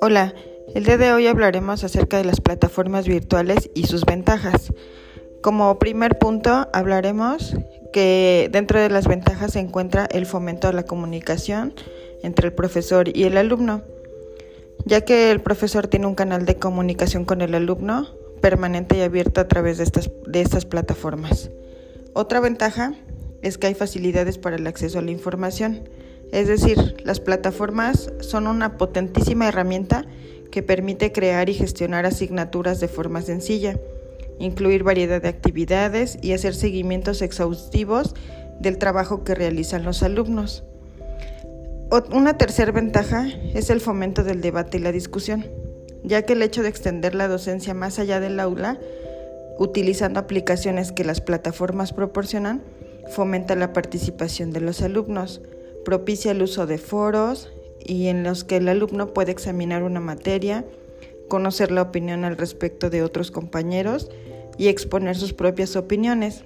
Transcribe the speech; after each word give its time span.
Hola, 0.00 0.34
el 0.74 0.84
día 0.84 0.98
de 0.98 1.12
hoy 1.12 1.26
hablaremos 1.26 1.84
acerca 1.84 2.18
de 2.18 2.24
las 2.24 2.40
plataformas 2.40 3.06
virtuales 3.06 3.70
y 3.74 3.86
sus 3.86 4.04
ventajas. 4.04 4.72
Como 5.42 5.78
primer 5.78 6.18
punto 6.18 6.68
hablaremos 6.72 7.56
que 7.92 8.48
dentro 8.52 8.80
de 8.80 8.90
las 8.90 9.08
ventajas 9.08 9.52
se 9.52 9.60
encuentra 9.60 10.06
el 10.06 10.26
fomento 10.26 10.68
a 10.68 10.72
la 10.72 10.84
comunicación 10.84 11.74
entre 12.22 12.48
el 12.48 12.52
profesor 12.52 13.16
y 13.16 13.24
el 13.24 13.36
alumno, 13.36 13.82
ya 14.84 15.02
que 15.02 15.30
el 15.30 15.40
profesor 15.40 15.86
tiene 15.86 16.06
un 16.06 16.14
canal 16.14 16.46
de 16.46 16.56
comunicación 16.56 17.24
con 17.24 17.40
el 17.40 17.54
alumno 17.54 18.08
permanente 18.40 18.98
y 18.98 19.02
abierto 19.02 19.40
a 19.40 19.48
través 19.48 19.78
de 19.78 19.84
estas, 19.84 20.10
de 20.26 20.40
estas 20.40 20.64
plataformas. 20.64 21.50
Otra 22.12 22.40
ventaja 22.40 22.94
es 23.42 23.58
que 23.58 23.66
hay 23.66 23.74
facilidades 23.74 24.38
para 24.38 24.56
el 24.56 24.66
acceso 24.66 24.98
a 24.98 25.02
la 25.02 25.10
información, 25.10 25.88
es 26.32 26.48
decir, 26.48 26.96
las 27.04 27.20
plataformas 27.20 28.10
son 28.20 28.46
una 28.46 28.78
potentísima 28.78 29.48
herramienta 29.48 30.06
que 30.50 30.62
permite 30.62 31.12
crear 31.12 31.48
y 31.50 31.54
gestionar 31.54 32.06
asignaturas 32.06 32.80
de 32.80 32.88
forma 32.88 33.20
sencilla, 33.20 33.78
incluir 34.38 34.82
variedad 34.82 35.20
de 35.20 35.28
actividades 35.28 36.18
y 36.22 36.32
hacer 36.32 36.54
seguimientos 36.54 37.20
exhaustivos 37.20 38.14
del 38.60 38.78
trabajo 38.78 39.24
que 39.24 39.34
realizan 39.34 39.84
los 39.84 40.02
alumnos. 40.02 40.64
Una 42.10 42.38
tercera 42.38 42.72
ventaja 42.72 43.28
es 43.54 43.68
el 43.68 43.80
fomento 43.80 44.24
del 44.24 44.40
debate 44.40 44.78
y 44.78 44.80
la 44.80 44.92
discusión, 44.92 45.46
ya 46.02 46.22
que 46.22 46.32
el 46.32 46.42
hecho 46.42 46.62
de 46.62 46.70
extender 46.70 47.14
la 47.14 47.28
docencia 47.28 47.74
más 47.74 47.98
allá 47.98 48.20
del 48.20 48.40
aula, 48.40 48.78
utilizando 49.58 50.18
aplicaciones 50.18 50.92
que 50.92 51.04
las 51.04 51.20
plataformas 51.20 51.92
proporcionan, 51.92 52.62
fomenta 53.10 53.56
la 53.56 53.72
participación 53.72 54.50
de 54.52 54.60
los 54.60 54.82
alumnos 54.82 55.40
propicia 55.84 56.30
el 56.30 56.42
uso 56.42 56.66
de 56.66 56.78
foros 56.78 57.50
y 57.84 58.08
en 58.08 58.22
los 58.22 58.44
que 58.44 58.56
el 58.56 58.68
alumno 58.68 59.12
puede 59.12 59.32
examinar 59.32 59.82
una 59.82 60.00
materia, 60.00 60.64
conocer 61.28 61.70
la 61.72 61.82
opinión 61.82 62.24
al 62.24 62.36
respecto 62.36 62.90
de 62.90 63.02
otros 63.02 63.30
compañeros 63.30 64.10
y 64.58 64.68
exponer 64.68 65.16
sus 65.16 65.32
propias 65.32 65.76
opiniones. 65.76 66.44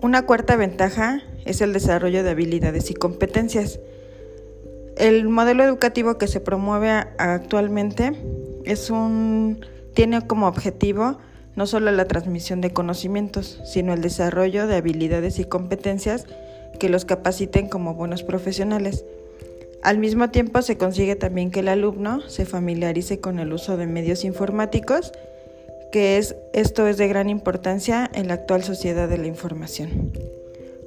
Una 0.00 0.26
cuarta 0.26 0.56
ventaja 0.56 1.22
es 1.44 1.60
el 1.60 1.72
desarrollo 1.72 2.22
de 2.22 2.30
habilidades 2.30 2.90
y 2.90 2.94
competencias. 2.94 3.80
El 4.96 5.28
modelo 5.28 5.64
educativo 5.64 6.18
que 6.18 6.28
se 6.28 6.40
promueve 6.40 6.90
actualmente 6.90 8.12
tiene 9.94 10.26
como 10.26 10.46
objetivo 10.46 11.18
no 11.56 11.66
solo 11.66 11.90
la 11.92 12.06
transmisión 12.06 12.60
de 12.60 12.72
conocimientos, 12.72 13.60
sino 13.64 13.92
el 13.92 14.00
desarrollo 14.00 14.66
de 14.66 14.76
habilidades 14.76 15.38
y 15.38 15.44
competencias 15.44 16.26
que 16.78 16.88
los 16.88 17.04
capaciten 17.04 17.68
como 17.68 17.94
buenos 17.94 18.22
profesionales. 18.22 19.04
Al 19.82 19.98
mismo 19.98 20.30
tiempo 20.30 20.62
se 20.62 20.78
consigue 20.78 21.14
también 21.14 21.50
que 21.50 21.60
el 21.60 21.68
alumno 21.68 22.22
se 22.28 22.46
familiarice 22.46 23.20
con 23.20 23.38
el 23.38 23.52
uso 23.52 23.76
de 23.76 23.86
medios 23.86 24.24
informáticos, 24.24 25.12
que 25.92 26.16
es, 26.16 26.36
esto 26.52 26.88
es 26.88 26.96
de 26.96 27.06
gran 27.06 27.28
importancia 27.28 28.10
en 28.14 28.28
la 28.28 28.34
actual 28.34 28.64
sociedad 28.64 29.08
de 29.08 29.18
la 29.18 29.26
información. 29.26 30.12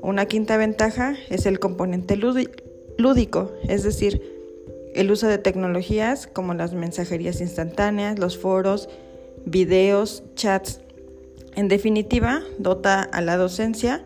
Una 0.02 0.26
quinta 0.26 0.58
ventaja 0.58 1.16
es 1.30 1.46
el 1.46 1.60
componente 1.60 2.16
lúdico, 2.18 3.52
es 3.68 3.84
decir, 3.84 4.22
el 4.96 5.12
uso 5.12 5.28
de 5.28 5.38
tecnologías 5.38 6.26
como 6.28 6.56
las 6.56 6.74
mensajerías 6.74 7.40
instantáneas, 7.40 8.18
los 8.18 8.38
foros, 8.38 8.90
videos, 9.48 10.24
chats. 10.36 10.82
En 11.56 11.70
definitiva, 11.70 12.42
dota 12.60 13.02
a 13.02 13.22
la 13.22 13.38
docencia 13.38 14.04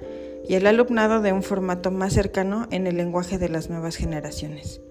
y 0.48 0.54
el 0.54 0.68
alumnado 0.68 1.22
de 1.22 1.34
un 1.34 1.42
formato 1.42 1.90
más 1.90 2.14
cercano 2.14 2.68
en 2.72 2.86
el 2.86 2.98
lenguaje 2.98 3.40
de 3.40 3.50
las 3.50 3.70
nuevas 3.70 3.96
generaciones. 3.96 4.82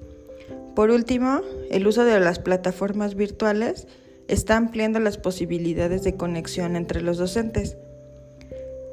Por 0.75 0.91
último, 0.91 1.41
el 1.71 1.87
uso 1.87 2.05
de 2.05 2.19
las 2.19 2.41
plataformas 2.41 3.15
virtuales 3.15 3.87
está 4.27 4.57
ampliando 4.57 4.99
las 4.99 5.19
posibilidades 5.19 6.03
de 6.03 6.17
conexión 6.17 6.75
entre 6.75 7.01
los 7.01 7.19
docentes. 7.19 7.77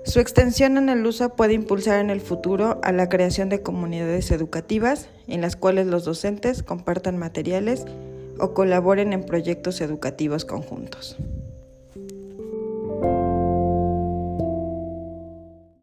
Su 0.06 0.20
extensión 0.20 0.78
en 0.78 0.90
el 0.90 1.06
uso 1.06 1.36
puede 1.36 1.54
impulsar 1.54 2.00
en 2.00 2.12
el 2.12 2.22
futuro 2.22 2.80
a 2.84 2.92
la 2.92 3.10
creación 3.10 3.50
de 3.50 3.62
comunidades 3.62 4.32
educativas 4.32 5.10
en 5.28 5.42
las 5.42 5.56
cuales 5.56 5.88
los 5.88 6.06
docentes 6.06 6.64
compartan 6.64 7.18
materiales 7.18 7.86
o 8.40 8.54
colaboren 8.54 9.12
en 9.12 9.24
proyectos 9.24 9.82
educativos 9.82 10.46
conjuntos. 10.46 11.18